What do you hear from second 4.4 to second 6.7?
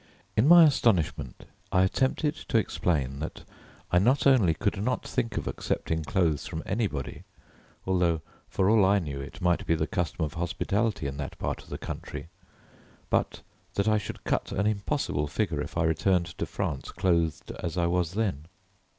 could not think of accepting clothes from